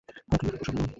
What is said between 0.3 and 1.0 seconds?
হাঁটু গেঁড়ে বসে পড়ুন!